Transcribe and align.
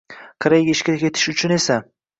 Koreyaga 0.45 0.73
ishga 0.77 0.97
ketish 1.05 1.31
uchun 1.37 1.59
esa 1.61 1.83